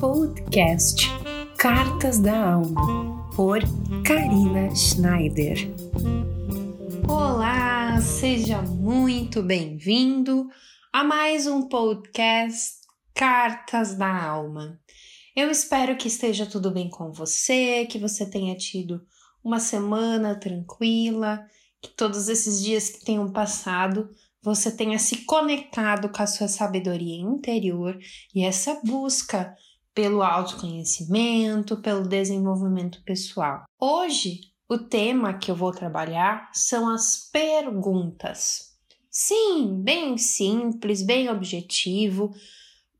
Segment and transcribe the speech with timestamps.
[0.00, 1.08] Podcast
[1.58, 3.60] Cartas da Alma, por
[4.02, 5.58] Karina Schneider.
[7.06, 10.48] Olá, seja muito bem-vindo
[10.90, 12.76] a mais um podcast
[13.12, 14.80] Cartas da Alma.
[15.36, 19.02] Eu espero que esteja tudo bem com você, que você tenha tido
[19.44, 21.44] uma semana tranquila,
[21.78, 24.08] que todos esses dias que tenham passado
[24.42, 27.98] você tenha se conectado com a sua sabedoria interior
[28.34, 29.54] e essa busca
[29.94, 33.64] pelo autoconhecimento, pelo desenvolvimento pessoal.
[33.78, 38.70] Hoje, o tema que eu vou trabalhar são as perguntas.
[39.10, 42.32] Sim, bem simples, bem objetivo,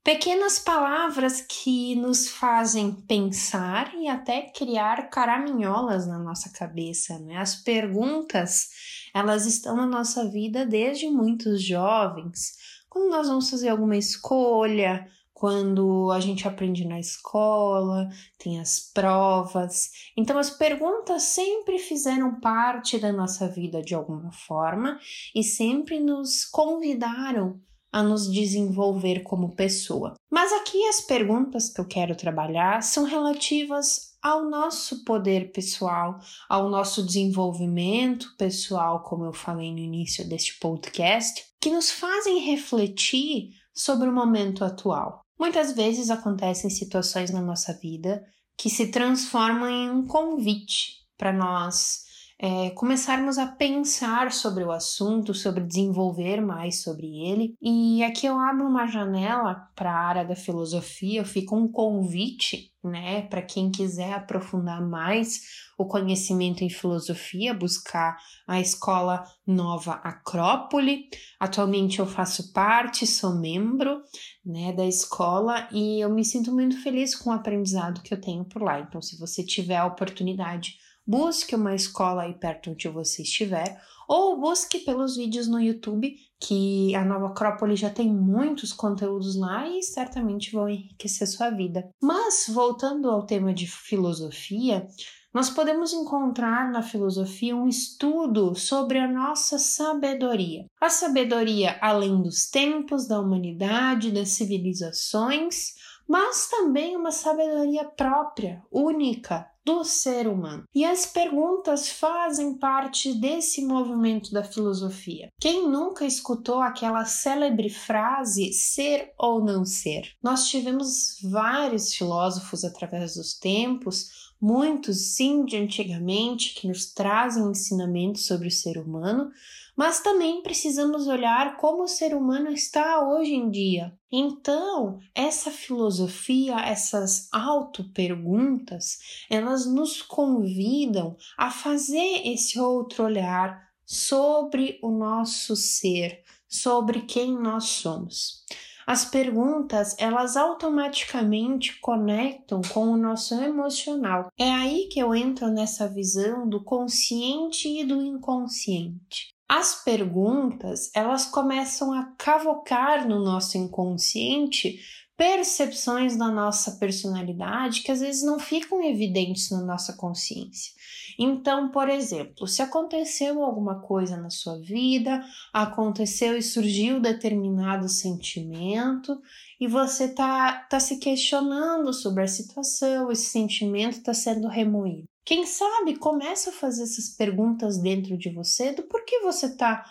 [0.02, 7.36] pequenas palavras que nos fazem pensar e até criar caraminholas na nossa cabeça, né?
[7.36, 8.68] As perguntas,
[9.14, 12.56] elas estão na nossa vida desde muitos jovens.
[12.88, 15.06] Quando nós vamos fazer alguma escolha,
[15.40, 19.88] quando a gente aprende na escola, tem as provas.
[20.14, 25.00] Então, as perguntas sempre fizeram parte da nossa vida de alguma forma
[25.34, 27.58] e sempre nos convidaram
[27.90, 30.12] a nos desenvolver como pessoa.
[30.30, 36.18] Mas aqui as perguntas que eu quero trabalhar são relativas ao nosso poder pessoal,
[36.50, 43.58] ao nosso desenvolvimento pessoal, como eu falei no início deste podcast, que nos fazem refletir
[43.74, 45.22] sobre o momento atual.
[45.40, 48.22] Muitas vezes acontecem situações na nossa vida
[48.58, 52.04] que se transformam em um convite para nós
[52.42, 57.54] é, começarmos a pensar sobre o assunto, sobre desenvolver mais sobre ele.
[57.60, 63.20] E aqui eu abro uma janela para a área da filosofia, fica um convite, né,
[63.22, 65.42] para quem quiser aprofundar mais
[65.76, 68.16] o conhecimento em filosofia, buscar
[68.48, 71.10] a escola Nova Acrópole.
[71.38, 74.00] Atualmente eu faço parte, sou membro,
[74.42, 78.46] né, da escola e eu me sinto muito feliz com o aprendizado que eu tenho
[78.46, 78.80] por lá.
[78.80, 84.40] Então, se você tiver a oportunidade, busque uma escola aí perto onde você estiver ou
[84.40, 89.82] busque pelos vídeos no YouTube, que a Nova Acrópole já tem muitos conteúdos lá e
[89.84, 91.88] certamente vão enriquecer sua vida.
[92.02, 94.84] Mas voltando ao tema de filosofia,
[95.32, 100.64] nós podemos encontrar na filosofia um estudo sobre a nossa sabedoria.
[100.80, 105.74] A sabedoria além dos tempos, da humanidade, das civilizações,
[106.10, 110.64] mas também uma sabedoria própria, única do ser humano.
[110.74, 115.28] E as perguntas fazem parte desse movimento da filosofia.
[115.40, 120.16] Quem nunca escutou aquela célebre frase ser ou não ser?
[120.20, 128.26] Nós tivemos vários filósofos através dos tempos muitos sim de antigamente que nos trazem ensinamentos
[128.26, 129.30] sobre o ser humano,
[129.80, 133.98] mas também precisamos olhar como o ser humano está hoje em dia.
[134.12, 138.98] Então, essa filosofia, essas auto-perguntas,
[139.30, 147.64] elas nos convidam a fazer esse outro olhar sobre o nosso ser, sobre quem nós
[147.64, 148.44] somos.
[148.86, 154.30] As perguntas, elas automaticamente conectam com o nosso emocional.
[154.38, 159.39] É aí que eu entro nessa visão do consciente e do inconsciente.
[159.52, 164.78] As perguntas, elas começam a cavocar no nosso inconsciente
[165.20, 170.72] percepções da nossa personalidade que às vezes não ficam evidentes na nossa consciência.
[171.18, 175.22] Então, por exemplo, se aconteceu alguma coisa na sua vida,
[175.52, 179.20] aconteceu e surgiu determinado sentimento
[179.60, 185.04] e você tá, tá se questionando sobre a situação, esse sentimento está sendo remoído.
[185.22, 189.84] Quem sabe começa a fazer essas perguntas dentro de você do porquê você está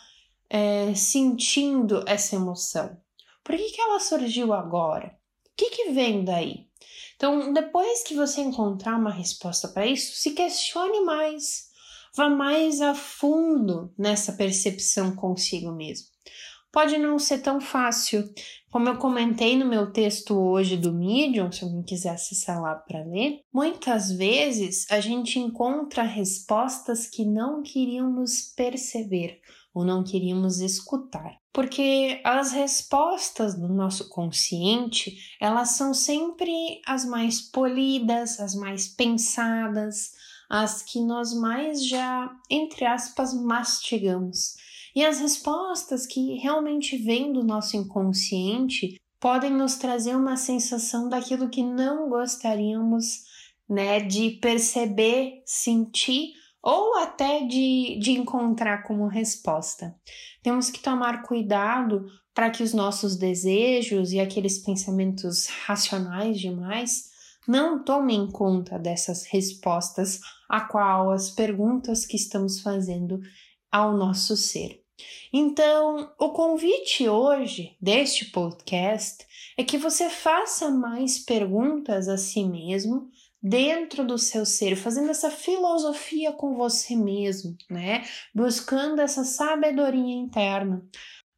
[0.50, 2.98] é, sentindo essa emoção.
[3.44, 5.19] Por que, que ela surgiu agora?
[5.60, 6.66] Que, que vem daí?
[7.18, 11.68] Então, depois que você encontrar uma resposta para isso, se questione mais,
[12.16, 16.08] vá mais a fundo nessa percepção consigo mesmo.
[16.72, 18.32] Pode não ser tão fácil,
[18.72, 23.04] como eu comentei no meu texto hoje do Medium, se alguém quiser acessar lá para
[23.04, 29.42] ler, muitas vezes a gente encontra respostas que não queríamos perceber
[29.74, 31.38] ou não queríamos escutar.
[31.52, 40.12] Porque as respostas do nosso consciente, elas são sempre as mais polidas, as mais pensadas,
[40.50, 44.56] as que nós mais já, entre aspas, mastigamos.
[44.96, 51.50] E as respostas que realmente vêm do nosso inconsciente podem nos trazer uma sensação daquilo
[51.50, 53.24] que não gostaríamos,
[53.68, 59.96] né, de perceber, sentir ou até de, de encontrar como resposta.
[60.44, 67.10] Temos que tomar cuidado para que os nossos desejos e aqueles pensamentos racionais demais
[67.48, 73.20] não tomem conta dessas respostas a qual as perguntas que estamos fazendo
[73.72, 74.84] ao nosso ser.
[75.32, 79.26] Então, o convite hoje deste podcast
[79.58, 83.10] é que você faça mais perguntas a si mesmo
[83.42, 88.04] dentro do seu ser, fazendo essa filosofia com você mesmo, né?
[88.36, 90.84] Buscando essa sabedoria interna.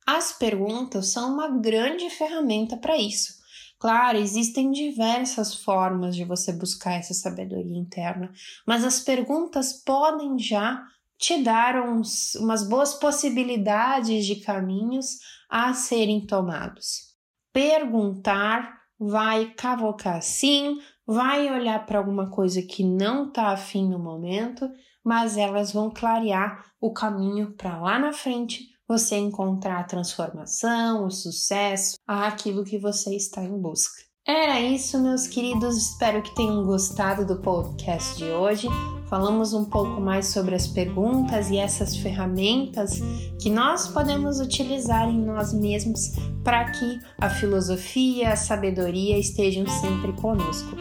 [0.06, 3.40] As perguntas são uma grande ferramenta para isso.
[3.80, 8.32] Claro, existem diversas formas de você buscar essa sabedoria interna,
[8.66, 10.86] mas as perguntas podem já
[11.18, 15.18] te dar uns, umas boas possibilidades de caminhos
[15.50, 17.16] a serem tomados.
[17.54, 20.80] Perguntar vai cavocar sim,
[21.12, 24.70] vai olhar para alguma coisa que não está afim no momento,
[25.04, 31.12] mas elas vão clarear o caminho para lá na frente você encontrar a transformação, o
[31.12, 34.02] sucesso, aquilo que você está em busca.
[34.26, 35.76] Era isso, meus queridos.
[35.78, 38.68] Espero que tenham gostado do podcast de hoje.
[39.12, 43.02] Falamos um pouco mais sobre as perguntas e essas ferramentas
[43.42, 46.14] que nós podemos utilizar em nós mesmos
[46.46, 50.78] para que a filosofia, a sabedoria estejam sempre conosco.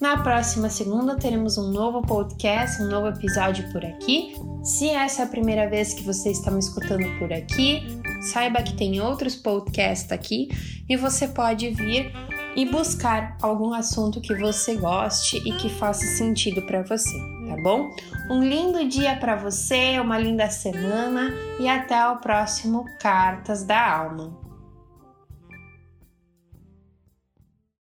[0.00, 4.36] Na próxima segunda teremos um novo podcast, um novo episódio por aqui.
[4.62, 7.82] Se essa é a primeira vez que você está me escutando por aqui,
[8.32, 10.48] saiba que tem outros podcasts aqui
[10.88, 12.12] e você pode vir
[12.54, 17.94] e buscar algum assunto que você goste e que faça sentido para você, tá bom?
[18.30, 24.41] Um lindo dia para você, uma linda semana e até o próximo Cartas da Alma.